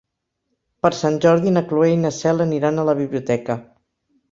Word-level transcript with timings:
Per 0.85 0.89
Sant 0.99 1.19
Jordi 1.25 1.53
na 1.59 1.63
Cloè 1.73 1.91
i 1.97 2.01
na 2.05 2.13
Cel 2.21 2.43
aniran 2.49 2.79
a 2.85 2.89
la 2.91 2.99
biblioteca. 3.05 3.61